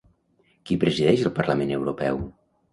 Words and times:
Qui 0.69 0.77
presideix 0.85 1.27
el 1.31 1.35
Parlament 1.37 1.77
Europeu? 1.79 2.27